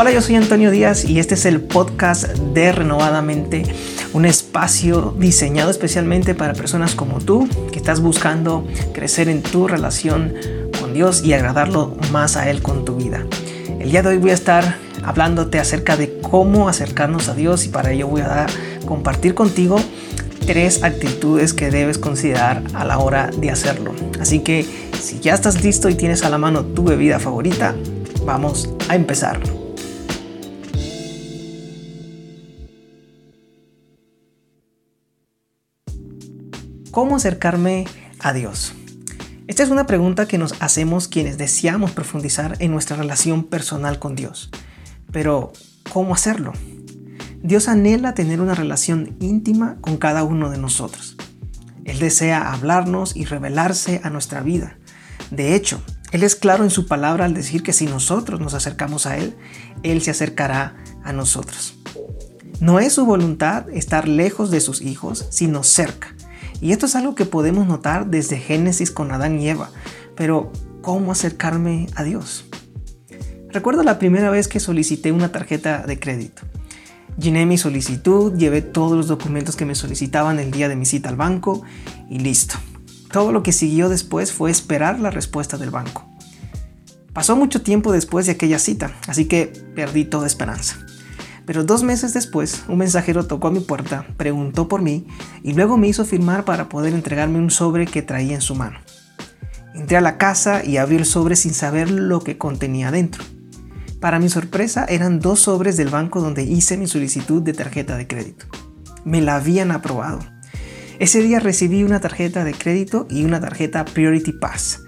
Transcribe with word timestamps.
Hola, 0.00 0.12
yo 0.12 0.22
soy 0.22 0.36
Antonio 0.36 0.70
Díaz 0.70 1.04
y 1.04 1.18
este 1.18 1.34
es 1.34 1.44
el 1.44 1.60
podcast 1.60 2.28
de 2.28 2.70
Renovadamente, 2.70 3.64
un 4.12 4.26
espacio 4.26 5.12
diseñado 5.18 5.72
especialmente 5.72 6.36
para 6.36 6.52
personas 6.52 6.94
como 6.94 7.18
tú 7.18 7.48
que 7.72 7.78
estás 7.78 8.00
buscando 8.00 8.64
crecer 8.94 9.28
en 9.28 9.42
tu 9.42 9.66
relación 9.66 10.34
con 10.78 10.94
Dios 10.94 11.24
y 11.24 11.32
agradarlo 11.32 11.96
más 12.12 12.36
a 12.36 12.48
Él 12.48 12.62
con 12.62 12.84
tu 12.84 12.94
vida. 12.94 13.26
El 13.80 13.90
día 13.90 14.02
de 14.02 14.10
hoy 14.10 14.18
voy 14.18 14.30
a 14.30 14.34
estar 14.34 14.76
hablándote 15.02 15.58
acerca 15.58 15.96
de 15.96 16.20
cómo 16.20 16.68
acercarnos 16.68 17.28
a 17.28 17.34
Dios 17.34 17.66
y 17.66 17.70
para 17.70 17.90
ello 17.90 18.06
voy 18.06 18.20
a 18.20 18.46
compartir 18.86 19.34
contigo 19.34 19.80
tres 20.46 20.84
actitudes 20.84 21.54
que 21.54 21.72
debes 21.72 21.98
considerar 21.98 22.62
a 22.72 22.84
la 22.84 22.98
hora 22.98 23.30
de 23.36 23.50
hacerlo. 23.50 23.96
Así 24.20 24.44
que 24.44 24.64
si 25.02 25.18
ya 25.18 25.34
estás 25.34 25.64
listo 25.64 25.88
y 25.88 25.96
tienes 25.96 26.22
a 26.22 26.30
la 26.30 26.38
mano 26.38 26.64
tu 26.64 26.84
bebida 26.84 27.18
favorita, 27.18 27.74
vamos 28.24 28.70
a 28.88 28.94
empezar. 28.94 29.57
¿Cómo 36.98 37.14
acercarme 37.14 37.84
a 38.18 38.32
Dios? 38.32 38.72
Esta 39.46 39.62
es 39.62 39.70
una 39.70 39.86
pregunta 39.86 40.26
que 40.26 40.36
nos 40.36 40.60
hacemos 40.60 41.06
quienes 41.06 41.38
deseamos 41.38 41.92
profundizar 41.92 42.56
en 42.58 42.72
nuestra 42.72 42.96
relación 42.96 43.44
personal 43.44 44.00
con 44.00 44.16
Dios. 44.16 44.50
Pero, 45.12 45.52
¿cómo 45.92 46.12
hacerlo? 46.12 46.54
Dios 47.40 47.68
anhela 47.68 48.14
tener 48.14 48.40
una 48.40 48.56
relación 48.56 49.14
íntima 49.20 49.76
con 49.80 49.96
cada 49.96 50.24
uno 50.24 50.50
de 50.50 50.58
nosotros. 50.58 51.16
Él 51.84 52.00
desea 52.00 52.52
hablarnos 52.52 53.14
y 53.14 53.26
revelarse 53.26 54.00
a 54.02 54.10
nuestra 54.10 54.40
vida. 54.40 54.76
De 55.30 55.54
hecho, 55.54 55.80
Él 56.10 56.24
es 56.24 56.34
claro 56.34 56.64
en 56.64 56.70
su 56.70 56.88
palabra 56.88 57.26
al 57.26 57.32
decir 57.32 57.62
que 57.62 57.72
si 57.72 57.86
nosotros 57.86 58.40
nos 58.40 58.54
acercamos 58.54 59.06
a 59.06 59.18
Él, 59.18 59.36
Él 59.84 60.02
se 60.02 60.10
acercará 60.10 60.74
a 61.04 61.12
nosotros. 61.12 61.78
No 62.58 62.80
es 62.80 62.94
su 62.94 63.06
voluntad 63.06 63.70
estar 63.70 64.08
lejos 64.08 64.50
de 64.50 64.60
sus 64.60 64.82
hijos, 64.82 65.26
sino 65.30 65.62
cerca. 65.62 66.17
Y 66.60 66.72
esto 66.72 66.86
es 66.86 66.96
algo 66.96 67.14
que 67.14 67.24
podemos 67.24 67.66
notar 67.66 68.06
desde 68.06 68.38
Génesis 68.38 68.90
con 68.90 69.12
Adán 69.12 69.38
y 69.38 69.48
Eva. 69.48 69.70
Pero, 70.16 70.52
¿cómo 70.82 71.12
acercarme 71.12 71.86
a 71.94 72.02
Dios? 72.02 72.46
Recuerdo 73.50 73.82
la 73.82 73.98
primera 73.98 74.30
vez 74.30 74.48
que 74.48 74.60
solicité 74.60 75.12
una 75.12 75.32
tarjeta 75.32 75.86
de 75.86 75.98
crédito. 75.98 76.42
Llené 77.18 77.46
mi 77.46 77.58
solicitud, 77.58 78.36
llevé 78.36 78.62
todos 78.62 78.96
los 78.96 79.08
documentos 79.08 79.56
que 79.56 79.64
me 79.64 79.74
solicitaban 79.74 80.38
el 80.38 80.50
día 80.50 80.68
de 80.68 80.76
mi 80.76 80.84
cita 80.84 81.08
al 81.08 81.16
banco 81.16 81.62
y 82.08 82.18
listo. 82.18 82.56
Todo 83.10 83.32
lo 83.32 83.42
que 83.42 83.52
siguió 83.52 83.88
después 83.88 84.32
fue 84.32 84.50
esperar 84.50 85.00
la 85.00 85.10
respuesta 85.10 85.56
del 85.56 85.70
banco. 85.70 86.06
Pasó 87.12 87.34
mucho 87.34 87.62
tiempo 87.62 87.90
después 87.90 88.26
de 88.26 88.32
aquella 88.32 88.58
cita, 88.58 88.92
así 89.08 89.24
que 89.24 89.46
perdí 89.74 90.04
toda 90.04 90.26
esperanza. 90.26 90.78
Pero 91.48 91.64
dos 91.64 91.82
meses 91.82 92.12
después, 92.12 92.64
un 92.68 92.76
mensajero 92.76 93.26
tocó 93.26 93.48
a 93.48 93.50
mi 93.50 93.60
puerta, 93.60 94.06
preguntó 94.18 94.68
por 94.68 94.82
mí 94.82 95.06
y 95.42 95.54
luego 95.54 95.78
me 95.78 95.88
hizo 95.88 96.04
firmar 96.04 96.44
para 96.44 96.68
poder 96.68 96.92
entregarme 96.92 97.38
un 97.38 97.50
sobre 97.50 97.86
que 97.86 98.02
traía 98.02 98.34
en 98.34 98.42
su 98.42 98.54
mano. 98.54 98.80
Entré 99.74 99.96
a 99.96 100.02
la 100.02 100.18
casa 100.18 100.62
y 100.62 100.76
abrí 100.76 100.96
el 100.96 101.06
sobre 101.06 101.36
sin 101.36 101.54
saber 101.54 101.90
lo 101.90 102.20
que 102.20 102.36
contenía 102.36 102.90
dentro. 102.90 103.24
Para 103.98 104.18
mi 104.18 104.28
sorpresa, 104.28 104.84
eran 104.90 105.20
dos 105.20 105.40
sobres 105.40 105.78
del 105.78 105.88
banco 105.88 106.20
donde 106.20 106.42
hice 106.42 106.76
mi 106.76 106.86
solicitud 106.86 107.40
de 107.40 107.54
tarjeta 107.54 107.96
de 107.96 108.06
crédito. 108.06 108.44
Me 109.06 109.22
la 109.22 109.36
habían 109.36 109.70
aprobado. 109.70 110.18
Ese 110.98 111.22
día 111.22 111.40
recibí 111.40 111.82
una 111.82 112.00
tarjeta 112.00 112.44
de 112.44 112.52
crédito 112.52 113.06
y 113.08 113.24
una 113.24 113.40
tarjeta 113.40 113.86
Priority 113.86 114.32
Pass 114.32 114.82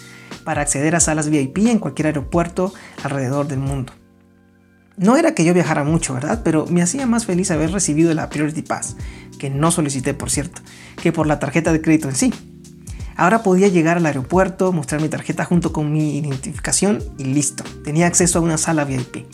para 0.45 0.61
acceder 0.61 0.95
a 0.95 1.01
salas 1.01 1.31
VIP 1.31 1.57
en 1.69 1.79
cualquier 1.79 2.09
aeropuerto 2.09 2.75
alrededor 3.03 3.49
del 3.49 3.61
mundo. 3.61 3.95
No 5.01 5.17
era 5.17 5.33
que 5.35 5.47
yo 5.47 5.55
viajara 5.55 5.83
mucho, 5.83 6.13
¿verdad? 6.13 6.43
Pero 6.45 6.67
me 6.67 6.83
hacía 6.83 7.07
más 7.07 7.25
feliz 7.25 7.51
haber 7.51 7.73
recibido 7.73 8.13
la 8.13 8.29
Priority 8.29 8.61
Pass, 8.61 8.97
que 9.39 9.49
no 9.49 9.71
solicité 9.71 10.13
por 10.13 10.29
cierto, 10.29 10.61
que 11.01 11.11
por 11.11 11.27
la 11.27 11.39
tarjeta 11.39 11.73
de 11.73 11.81
crédito 11.81 12.11
en 12.11 12.15
sí. 12.15 12.35
Ahora 13.17 13.43
podía 13.43 13.69
llegar 13.69 13.97
al 13.97 14.05
aeropuerto, 14.05 14.73
mostrar 14.73 15.01
mi 15.01 15.09
tarjeta 15.09 15.47
junto 15.47 15.73
con 15.73 15.91
mi 15.91 16.19
identificación 16.19 17.03
y 17.17 17.25
listo. 17.25 17.65
Tenía 17.83 18.09
acceso 18.09 18.41
a 18.41 18.43
una 18.43 18.59
sala 18.59 18.85
VIP. 18.85 19.25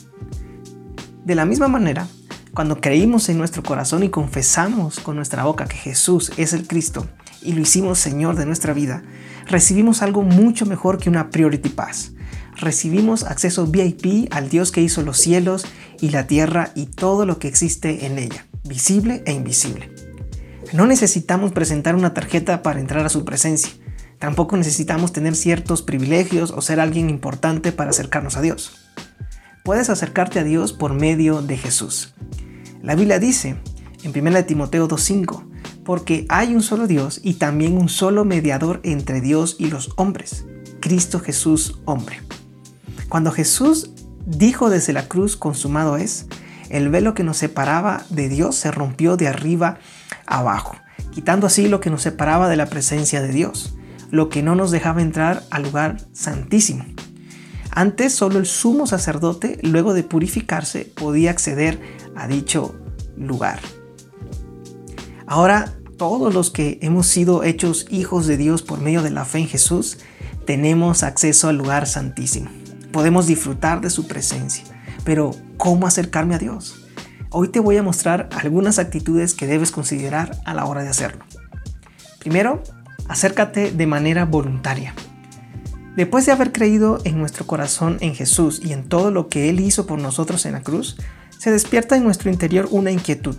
De 1.25 1.35
la 1.35 1.45
misma 1.45 1.67
manera, 1.67 2.07
cuando 2.55 2.81
creímos 2.81 3.29
en 3.29 3.39
nuestro 3.39 3.65
corazón 3.65 4.05
y 4.05 4.09
confesamos 4.09 5.01
con 5.01 5.17
nuestra 5.17 5.43
boca 5.43 5.67
que 5.67 5.77
Jesús 5.77 6.31
es 6.37 6.53
el 6.53 6.69
Cristo 6.69 7.09
y 7.43 7.55
lo 7.55 7.61
hicimos 7.61 7.99
Señor 7.99 8.37
de 8.37 8.47
nuestra 8.47 8.73
vida, 8.73 9.03
recibimos 9.47 10.03
algo 10.03 10.23
mucho 10.23 10.65
mejor 10.65 10.99
que 10.99 11.11
una 11.11 11.31
Priority 11.31 11.71
Pass 11.71 12.13
recibimos 12.57 13.25
acceso 13.25 13.67
VIP 13.67 14.29
al 14.31 14.49
Dios 14.49 14.73
que 14.73 14.83
hizo 14.83 15.03
los 15.03 15.19
cielos 15.19 15.67
y 16.01 16.11
la 16.11 16.27
tierra 16.27 16.73
y 16.75 16.87
todo 16.87 17.27
lo 17.27 17.39
que 17.39 17.49
existe 17.49 18.07
en 18.07 18.19
ella, 18.19 18.47
visible 18.65 19.23
e 19.27 19.33
invisible. 19.33 19.91
No 20.73 20.87
necesitamos 20.87 21.53
presentar 21.53 21.95
una 21.95 22.15
tarjeta 22.15 22.63
para 22.63 22.81
entrar 22.81 23.07
a 23.07 23.11
su 23.11 23.25
presencia. 23.25 23.73
Tampoco 24.19 24.57
necesitamos 24.57 25.13
tener 25.13 25.37
ciertos 25.37 25.83
privilegios 25.83 26.51
o 26.51 26.61
ser 26.63 26.81
alguien 26.81 27.11
importante 27.11 27.73
para 27.73 27.91
acercarnos 27.91 28.37
a 28.37 28.41
Dios. 28.41 28.73
Puedes 29.63 29.91
acercarte 29.91 30.39
a 30.39 30.45
Dios 30.45 30.73
por 30.73 30.95
medio 30.95 31.43
de 31.43 31.57
Jesús. 31.57 32.15
La 32.83 32.95
Biblia 32.95 33.19
dice 33.19 33.57
en 34.03 34.27
1 34.27 34.45
Timoteo 34.45 34.89
2.5, 34.89 35.47
porque 35.85 36.27
hay 36.29 36.55
un 36.55 36.63
solo 36.63 36.87
Dios 36.87 37.21
y 37.23 37.35
también 37.35 37.77
un 37.77 37.89
solo 37.89 38.25
mediador 38.25 38.81
entre 38.83 39.21
Dios 39.21 39.57
y 39.59 39.67
los 39.67 39.91
hombres, 39.97 40.47
Cristo 40.81 41.21
Jesús 41.21 41.81
hombre. 41.85 42.26
Cuando 43.09 43.31
Jesús 43.31 43.91
dijo 44.27 44.69
desde 44.69 44.93
la 44.93 45.09
cruz, 45.09 45.37
consumado 45.37 45.97
es, 45.97 46.27
el 46.69 46.89
velo 46.89 47.15
que 47.15 47.23
nos 47.23 47.37
separaba 47.37 48.05
de 48.11 48.29
Dios 48.29 48.57
se 48.57 48.73
rompió 48.73 49.17
de 49.17 49.29
arriba 49.29 49.79
abajo, 50.27 50.77
quitando 51.13 51.47
así 51.47 51.69
lo 51.69 51.81
que 51.81 51.91
nos 51.91 52.03
separaba 52.03 52.49
de 52.49 52.57
la 52.57 52.67
presencia 52.67 53.23
de 53.23 53.29
Dios, 53.29 53.77
lo 54.11 54.29
que 54.29 54.43
no 54.43 54.57
nos 54.57 54.73
dejaba 54.73 55.03
entrar 55.03 55.45
al 55.51 55.63
lugar 55.63 55.99
santísimo. 56.13 56.85
Antes 57.71 58.15
solo 58.15 58.39
el 58.39 58.47
sumo 58.47 58.87
sacerdote, 58.87 59.59
luego 59.63 59.95
de 59.95 60.03
purificarse, 60.03 60.91
podía 60.97 61.31
acceder 61.31 61.79
a 62.17 62.27
dicho 62.27 62.75
lugar. 63.17 63.61
Ahora 65.27 65.75
todos 65.97 66.35
los 66.35 66.51
que 66.51 66.79
hemos 66.83 67.07
sido 67.07 67.45
hechos 67.45 67.87
hijos 67.91 68.27
de 68.27 68.37
Dios 68.37 68.63
por 68.63 68.81
medio 68.81 69.03
de 69.03 69.11
la 69.11 69.25
fe 69.25 69.39
en 69.39 69.49
Jesús, 69.49 69.99
tenemos 70.47 71.03
acceso 71.03 71.49
al 71.49 71.57
lugar 71.57 71.87
santísimo 71.87 72.66
podemos 72.97 73.27
disfrutar 73.27 73.83
de 73.83 73.91
su 73.91 74.09
presencia. 74.09 74.65
Pero, 75.05 75.33
¿cómo 75.59 75.87
acercarme 75.87 76.35
a 76.35 76.39
Dios? 76.39 76.87
Hoy 77.29 77.49
te 77.49 77.61
voy 77.61 77.77
a 77.77 77.83
mostrar 77.83 78.31
algunas 78.35 78.79
actitudes 78.79 79.35
que 79.35 79.47
debes 79.47 79.71
considerar 79.71 80.41
a 80.47 80.55
la 80.55 80.65
hora 80.65 80.83
de 80.83 80.89
hacerlo. 80.89 81.23
Primero, 82.21 82.63
acércate 83.07 83.71
de 83.71 83.87
manera 83.87 84.25
voluntaria. 84.25 84.95
Después 85.95 86.25
de 86.25 86.33
haber 86.33 86.53
creído 86.53 86.99
en 87.05 87.19
nuestro 87.19 87.47
corazón 87.47 87.99
en 88.01 88.15
Jesús 88.15 88.63
y 88.65 88.73
en 88.73 88.89
todo 88.89 89.11
lo 89.11 89.29
que 89.29 89.51
Él 89.51 89.61
hizo 89.61 89.87
por 89.87 89.99
nosotros 89.99 90.47
en 90.47 90.53
la 90.53 90.63
cruz, 90.63 90.97
se 91.39 91.51
despierta 91.51 91.99
en 91.99 92.05
nuestro 92.05 92.31
interior 92.31 92.67
una 92.71 92.93
inquietud, 92.93 93.37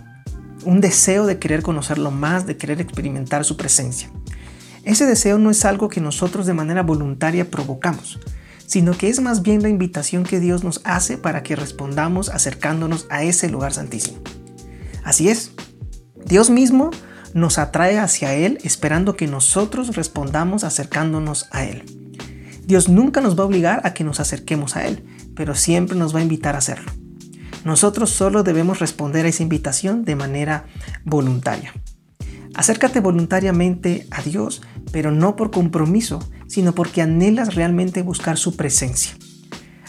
un 0.66 0.82
deseo 0.82 1.26
de 1.26 1.40
querer 1.40 1.64
conocerlo 1.64 2.12
más, 2.12 2.46
de 2.46 2.58
querer 2.58 2.80
experimentar 2.80 3.44
su 3.44 3.58
presencia. 3.58 4.12
Ese 4.84 5.08
deseo 5.08 5.40
no 5.40 5.50
es 5.50 5.66
algo 5.66 5.90
que 5.90 6.00
nosotros 6.00 6.46
de 6.46 6.54
manera 6.54 6.84
voluntaria 6.84 7.50
provocamos, 7.50 8.20
sino 8.68 8.96
que 8.96 9.10
es 9.10 9.20
más 9.22 9.42
bien 9.42 9.64
la 9.64 9.70
invitación 9.70 10.24
que 10.24 10.40
Dios 10.40 10.64
nos 10.64 10.82
hace 10.84 11.18
para 11.18 11.42
que 11.42 11.56
respondamos 11.56 12.30
acercándonos 12.30 13.08
a 13.10 13.24
ese 13.24 13.50
lugar 13.50 13.74
santísimo. 13.74 14.20
Así 15.04 15.30
es, 15.30 15.52
Dios 16.26 16.50
mismo 16.52 16.92
nos 17.34 17.58
atrae 17.58 17.98
hacia 17.98 18.34
Él 18.34 18.60
esperando 18.64 19.16
que 19.16 19.26
nosotros 19.26 19.96
respondamos 19.96 20.64
acercándonos 20.64 21.48
a 21.52 21.64
Él. 21.64 21.84
Dios 22.66 22.90
nunca 22.90 23.22
nos 23.22 23.40
va 23.40 23.44
a 23.44 23.48
obligar 23.48 23.82
a 23.86 23.94
que 23.94 24.04
nos 24.04 24.20
acerquemos 24.20 24.76
a 24.76 24.86
Él, 24.86 25.06
pero 25.34 25.56
siempre 25.56 25.98
nos 25.98 26.14
va 26.14 26.20
a 26.20 26.24
invitar 26.24 26.56
a 26.56 26.58
hacerlo. 26.58 26.92
Nosotros 27.64 28.10
solo 28.10 28.44
debemos 28.44 28.80
responder 28.80 29.26
a 29.26 29.30
esa 29.30 29.44
invitación 29.44 30.04
de 30.04 30.18
manera 30.18 30.66
voluntaria. 31.06 31.74
Acércate 32.54 33.00
voluntariamente 33.00 34.08
a 34.12 34.22
Dios, 34.22 34.62
pero 34.92 35.12
no 35.12 35.36
por 35.36 35.52
compromiso, 35.52 36.20
sino 36.48 36.74
porque 36.74 37.02
anhelas 37.02 37.56
realmente 37.56 38.02
buscar 38.02 38.38
su 38.38 38.56
presencia. 38.56 39.14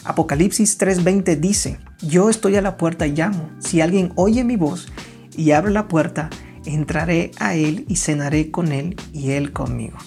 Apocalipsis 0.03 0.79
3:20 0.79 1.39
dice, 1.39 1.79
yo 2.01 2.29
estoy 2.29 2.55
a 2.55 2.61
la 2.61 2.77
puerta 2.77 3.07
y 3.07 3.13
llamo. 3.13 3.49
Si 3.59 3.81
alguien 3.81 4.11
oye 4.15 4.43
mi 4.43 4.55
voz 4.55 4.87
y 5.35 5.51
abre 5.51 5.71
la 5.71 5.87
puerta, 5.87 6.29
entraré 6.65 7.31
a 7.39 7.55
él 7.55 7.85
y 7.87 7.97
cenaré 7.97 8.51
con 8.51 8.71
él 8.71 8.95
y 9.13 9.31
él 9.31 9.51
conmigo. 9.53 9.97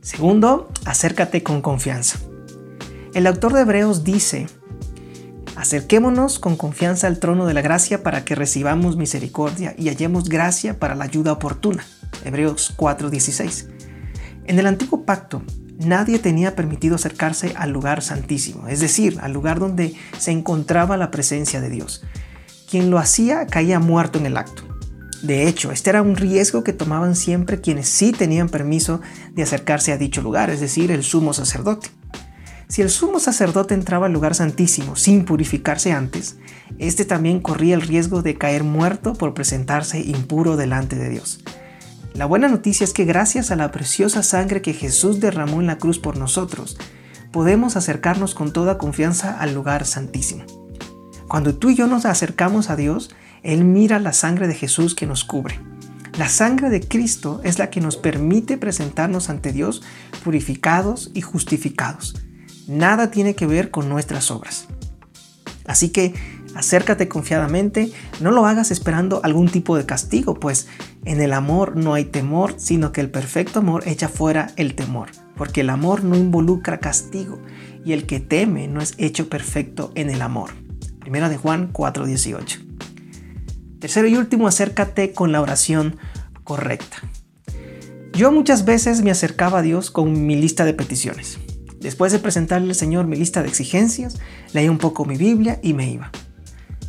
Segundo, 0.00 0.70
acércate 0.86 1.42
con 1.42 1.60
confianza. 1.60 2.18
El 3.14 3.26
autor 3.26 3.52
de 3.52 3.62
Hebreos 3.62 4.04
dice, 4.04 4.46
acerquémonos 5.56 6.38
con 6.38 6.56
confianza 6.56 7.06
al 7.06 7.18
trono 7.18 7.46
de 7.46 7.54
la 7.54 7.62
gracia 7.62 8.02
para 8.02 8.24
que 8.24 8.34
recibamos 8.34 8.96
misericordia 8.96 9.74
y 9.76 9.88
hallemos 9.88 10.28
gracia 10.28 10.78
para 10.78 10.94
la 10.94 11.04
ayuda 11.04 11.32
oportuna. 11.32 11.84
Hebreos 12.24 12.74
4:16. 12.76 13.77
En 14.48 14.58
el 14.58 14.66
antiguo 14.66 15.02
pacto, 15.02 15.42
nadie 15.78 16.18
tenía 16.18 16.56
permitido 16.56 16.94
acercarse 16.94 17.52
al 17.54 17.70
lugar 17.70 18.00
santísimo, 18.02 18.66
es 18.66 18.80
decir, 18.80 19.18
al 19.20 19.34
lugar 19.34 19.60
donde 19.60 19.94
se 20.18 20.30
encontraba 20.30 20.96
la 20.96 21.10
presencia 21.10 21.60
de 21.60 21.68
Dios. 21.68 22.02
Quien 22.70 22.88
lo 22.88 22.98
hacía 22.98 23.46
caía 23.46 23.78
muerto 23.78 24.18
en 24.18 24.24
el 24.24 24.38
acto. 24.38 24.62
De 25.20 25.46
hecho, 25.48 25.70
este 25.70 25.90
era 25.90 26.00
un 26.00 26.16
riesgo 26.16 26.64
que 26.64 26.72
tomaban 26.72 27.14
siempre 27.14 27.60
quienes 27.60 27.90
sí 27.90 28.10
tenían 28.12 28.48
permiso 28.48 29.02
de 29.34 29.42
acercarse 29.42 29.92
a 29.92 29.98
dicho 29.98 30.22
lugar, 30.22 30.48
es 30.48 30.60
decir, 30.60 30.90
el 30.92 31.02
sumo 31.02 31.34
sacerdote. 31.34 31.90
Si 32.68 32.80
el 32.80 32.88
sumo 32.88 33.20
sacerdote 33.20 33.74
entraba 33.74 34.06
al 34.06 34.14
lugar 34.14 34.34
santísimo 34.34 34.96
sin 34.96 35.26
purificarse 35.26 35.92
antes, 35.92 36.38
éste 36.78 37.04
también 37.04 37.40
corría 37.40 37.74
el 37.74 37.82
riesgo 37.82 38.22
de 38.22 38.38
caer 38.38 38.64
muerto 38.64 39.12
por 39.12 39.34
presentarse 39.34 40.00
impuro 40.00 40.56
delante 40.56 40.96
de 40.96 41.10
Dios. 41.10 41.40
La 42.18 42.26
buena 42.26 42.48
noticia 42.48 42.84
es 42.84 42.92
que 42.92 43.04
gracias 43.04 43.50
a 43.50 43.56
la 43.56 43.70
preciosa 43.70 44.22
sangre 44.22 44.60
que 44.60 44.74
Jesús 44.74 45.20
derramó 45.20 45.60
en 45.60 45.66
la 45.66 45.78
cruz 45.78 45.98
por 45.98 46.18
nosotros, 46.18 46.76
podemos 47.32 47.76
acercarnos 47.76 48.34
con 48.34 48.52
toda 48.52 48.76
confianza 48.76 49.38
al 49.38 49.54
lugar 49.54 49.86
santísimo. 49.86 50.44
Cuando 51.28 51.54
tú 51.54 51.70
y 51.70 51.76
yo 51.76 51.86
nos 51.86 52.04
acercamos 52.04 52.70
a 52.70 52.76
Dios, 52.76 53.14
Él 53.42 53.64
mira 53.64 54.00
la 54.00 54.12
sangre 54.12 54.48
de 54.48 54.54
Jesús 54.54 54.94
que 54.94 55.06
nos 55.06 55.24
cubre. 55.24 55.60
La 56.18 56.28
sangre 56.28 56.68
de 56.68 56.80
Cristo 56.80 57.40
es 57.44 57.58
la 57.58 57.70
que 57.70 57.80
nos 57.80 57.96
permite 57.96 58.58
presentarnos 58.58 59.30
ante 59.30 59.52
Dios 59.52 59.82
purificados 60.24 61.12
y 61.14 61.20
justificados 61.20 62.14
nada 62.68 63.10
tiene 63.10 63.34
que 63.34 63.46
ver 63.46 63.72
con 63.72 63.88
nuestras 63.88 64.30
obras. 64.30 64.66
Así 65.66 65.88
que 65.88 66.14
acércate 66.54 67.08
confiadamente, 67.08 67.90
no 68.20 68.30
lo 68.30 68.46
hagas 68.46 68.70
esperando 68.70 69.20
algún 69.24 69.48
tipo 69.48 69.76
de 69.76 69.86
castigo, 69.86 70.34
pues 70.34 70.68
en 71.04 71.20
el 71.20 71.32
amor 71.32 71.76
no 71.76 71.94
hay 71.94 72.04
temor, 72.04 72.54
sino 72.58 72.92
que 72.92 73.00
el 73.00 73.10
perfecto 73.10 73.60
amor 73.60 73.84
echa 73.86 74.08
fuera 74.08 74.48
el 74.56 74.74
temor, 74.74 75.08
porque 75.36 75.62
el 75.62 75.70
amor 75.70 76.04
no 76.04 76.16
involucra 76.16 76.80
castigo 76.80 77.40
y 77.84 77.92
el 77.92 78.06
que 78.06 78.20
teme 78.20 78.68
no 78.68 78.80
es 78.80 78.94
hecho 78.98 79.28
perfecto 79.28 79.92
en 79.94 80.10
el 80.10 80.22
amor. 80.22 80.50
Primera 81.00 81.28
de 81.28 81.36
Juan 81.36 81.72
4:18. 81.72 82.60
Tercero 83.78 84.08
y 84.08 84.16
último, 84.16 84.48
acércate 84.48 85.12
con 85.12 85.32
la 85.32 85.40
oración 85.40 85.96
correcta. 86.44 86.98
Yo 88.12 88.32
muchas 88.32 88.64
veces 88.64 89.02
me 89.02 89.12
acercaba 89.12 89.60
a 89.60 89.62
Dios 89.62 89.90
con 89.92 90.26
mi 90.26 90.34
lista 90.34 90.64
de 90.64 90.74
peticiones. 90.74 91.38
Después 91.80 92.10
de 92.10 92.18
presentarle 92.18 92.70
al 92.70 92.74
Señor 92.74 93.06
mi 93.06 93.16
lista 93.16 93.42
de 93.42 93.48
exigencias, 93.48 94.18
leí 94.52 94.68
un 94.68 94.78
poco 94.78 95.04
mi 95.04 95.16
Biblia 95.16 95.60
y 95.62 95.74
me 95.74 95.88
iba. 95.88 96.10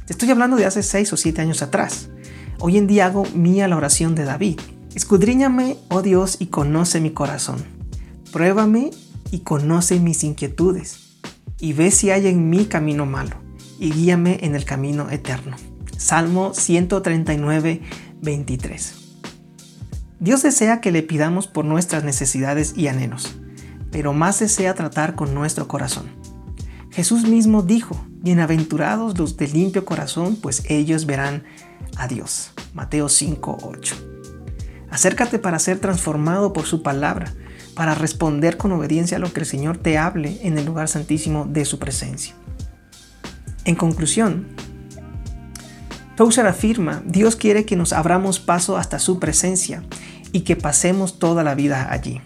Te 0.07 0.13
estoy 0.13 0.31
hablando 0.31 0.57
de 0.57 0.65
hace 0.65 0.81
6 0.81 1.13
o 1.13 1.17
7 1.17 1.41
años 1.41 1.61
atrás. 1.61 2.09
Hoy 2.59 2.77
en 2.77 2.87
día 2.87 3.05
hago 3.07 3.25
mía 3.33 3.67
la 3.67 3.77
oración 3.77 4.15
de 4.15 4.25
David. 4.25 4.59
Escudriñame, 4.95 5.77
oh 5.89 6.01
Dios, 6.01 6.37
y 6.39 6.47
conoce 6.47 7.01
mi 7.01 7.11
corazón. 7.11 7.63
Pruébame 8.31 8.91
y 9.31 9.39
conoce 9.39 9.99
mis 9.99 10.23
inquietudes. 10.23 11.19
Y 11.59 11.73
ve 11.73 11.91
si 11.91 12.11
hay 12.11 12.27
en 12.27 12.49
mí 12.49 12.65
camino 12.65 13.05
malo, 13.05 13.35
y 13.79 13.91
guíame 13.91 14.39
en 14.41 14.55
el 14.55 14.65
camino 14.65 15.09
eterno. 15.09 15.57
Salmo 15.97 16.53
139, 16.53 17.81
23. 18.21 18.93
Dios 20.19 20.43
desea 20.43 20.81
que 20.81 20.91
le 20.91 21.03
pidamos 21.03 21.47
por 21.47 21.65
nuestras 21.65 22.03
necesidades 22.03 22.73
y 22.75 22.87
anhelos 22.87 23.39
pero 23.91 24.13
más 24.13 24.39
desea 24.39 24.73
tratar 24.75 25.15
con 25.15 25.33
nuestro 25.33 25.67
corazón. 25.67 26.05
Jesús 26.91 27.23
mismo 27.23 27.63
dijo, 27.63 28.05
Bienaventurados 28.21 29.17
los 29.17 29.37
de 29.37 29.47
limpio 29.47 29.85
corazón, 29.85 30.35
pues 30.35 30.63
ellos 30.67 31.05
verán 31.05 31.43
a 31.97 32.07
Dios. 32.07 32.51
Mateo 32.73 33.07
5:8. 33.09 33.95
Acércate 34.89 35.39
para 35.39 35.59
ser 35.59 35.79
transformado 35.79 36.53
por 36.53 36.65
su 36.65 36.81
palabra, 36.81 37.33
para 37.75 37.95
responder 37.95 38.57
con 38.57 38.71
obediencia 38.71 39.17
a 39.17 39.19
lo 39.19 39.31
que 39.31 39.41
el 39.41 39.45
Señor 39.45 39.77
te 39.77 39.97
hable 39.97 40.39
en 40.43 40.57
el 40.57 40.65
lugar 40.65 40.87
santísimo 40.87 41.45
de 41.45 41.65
su 41.65 41.79
presencia. 41.79 42.33
En 43.65 43.75
conclusión, 43.75 44.47
Tozer 46.15 46.47
afirma, 46.47 47.01
Dios 47.05 47.35
quiere 47.35 47.65
que 47.65 47.75
nos 47.75 47.93
abramos 47.93 48.39
paso 48.39 48.77
hasta 48.77 48.99
su 48.99 49.19
presencia 49.19 49.83
y 50.31 50.41
que 50.41 50.55
pasemos 50.55 51.19
toda 51.19 51.43
la 51.43 51.55
vida 51.55 51.91
allí. 51.91 52.21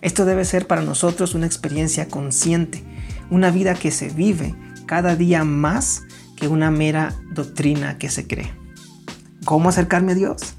Esto 0.00 0.24
debe 0.24 0.44
ser 0.44 0.66
para 0.66 0.82
nosotros 0.82 1.34
una 1.34 1.46
experiencia 1.46 2.08
consciente, 2.08 2.82
una 3.28 3.50
vida 3.50 3.74
que 3.74 3.90
se 3.90 4.08
vive 4.08 4.54
cada 4.86 5.16
día 5.16 5.44
más 5.44 6.04
que 6.36 6.48
una 6.48 6.70
mera 6.70 7.14
doctrina 7.32 7.98
que 7.98 8.08
se 8.08 8.26
cree. 8.26 8.65
¿Cómo 9.46 9.68
acercarme 9.68 10.12
a 10.12 10.14
Dios? 10.16 10.54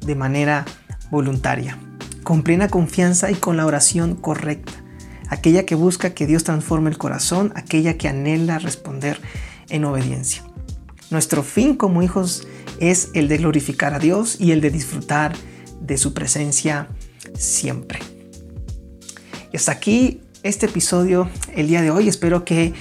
De 0.00 0.14
manera 0.14 0.64
voluntaria, 1.10 1.76
con 2.22 2.44
plena 2.44 2.68
confianza 2.68 3.32
y 3.32 3.34
con 3.34 3.56
la 3.56 3.66
oración 3.66 4.14
correcta, 4.14 4.72
aquella 5.28 5.66
que 5.66 5.74
busca 5.74 6.14
que 6.14 6.28
Dios 6.28 6.44
transforme 6.44 6.88
el 6.88 6.98
corazón, 6.98 7.52
aquella 7.56 7.98
que 7.98 8.06
anhela 8.06 8.60
responder 8.60 9.20
en 9.70 9.84
obediencia. 9.84 10.44
Nuestro 11.10 11.42
fin 11.42 11.74
como 11.74 12.00
hijos 12.00 12.46
es 12.78 13.10
el 13.12 13.26
de 13.26 13.38
glorificar 13.38 13.92
a 13.92 13.98
Dios 13.98 14.36
y 14.38 14.52
el 14.52 14.60
de 14.60 14.70
disfrutar 14.70 15.34
de 15.80 15.98
su 15.98 16.14
presencia 16.14 16.86
siempre. 17.34 17.98
Y 19.52 19.56
hasta 19.56 19.72
aquí 19.72 20.20
este 20.44 20.66
episodio 20.66 21.28
el 21.56 21.66
día 21.66 21.82
de 21.82 21.90
hoy. 21.90 22.08
Espero 22.08 22.44
que 22.44 22.72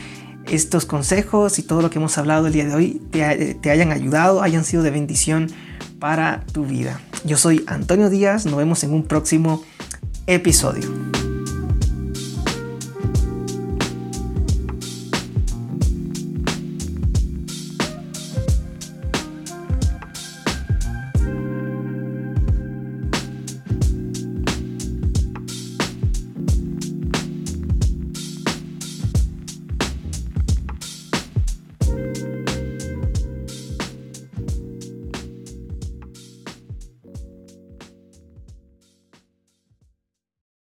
estos 0.50 0.86
consejos 0.86 1.60
y 1.60 1.64
todo 1.64 1.82
lo 1.82 1.90
que 1.90 2.00
hemos 2.00 2.18
hablado 2.18 2.48
el 2.48 2.54
día 2.54 2.66
de 2.66 2.76
hoy 2.76 3.02
te, 3.12 3.70
hayan 3.70 3.92
ayudado, 3.92 4.42
hayan 4.42 4.64
sido 4.64 4.84
de 4.84 4.92
bendición 4.92 5.50
para 6.00 6.44
tu 6.52 6.66
vida. 6.66 7.02
Yo 7.24 7.38
soy 7.38 7.64
Antonio 7.68 8.10
Díaz, 8.10 8.46
nos 8.46 8.56
vemos 8.56 8.84
en 8.84 8.94
un 8.94 9.04
próximo 9.04 9.64
episodio. 10.28 11.17